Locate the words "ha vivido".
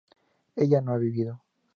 0.93-1.43